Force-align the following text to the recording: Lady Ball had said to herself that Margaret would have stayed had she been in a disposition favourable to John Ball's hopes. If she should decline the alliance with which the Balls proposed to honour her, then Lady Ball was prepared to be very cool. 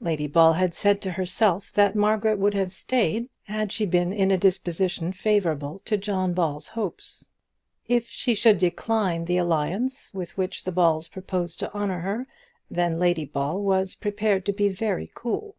Lady 0.00 0.26
Ball 0.26 0.54
had 0.54 0.72
said 0.72 1.02
to 1.02 1.10
herself 1.10 1.70
that 1.70 1.94
Margaret 1.94 2.38
would 2.38 2.54
have 2.54 2.72
stayed 2.72 3.28
had 3.42 3.70
she 3.70 3.84
been 3.84 4.10
in 4.10 4.30
a 4.30 4.38
disposition 4.38 5.12
favourable 5.12 5.80
to 5.84 5.98
John 5.98 6.32
Ball's 6.32 6.68
hopes. 6.68 7.26
If 7.86 8.08
she 8.08 8.34
should 8.34 8.56
decline 8.56 9.26
the 9.26 9.36
alliance 9.36 10.10
with 10.14 10.38
which 10.38 10.64
the 10.64 10.72
Balls 10.72 11.08
proposed 11.08 11.58
to 11.60 11.74
honour 11.74 12.00
her, 12.00 12.26
then 12.70 12.98
Lady 12.98 13.26
Ball 13.26 13.60
was 13.60 13.94
prepared 13.94 14.46
to 14.46 14.52
be 14.54 14.70
very 14.70 15.10
cool. 15.14 15.56